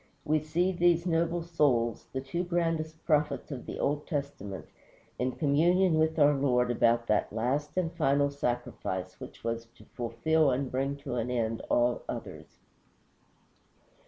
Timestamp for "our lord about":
6.17-7.05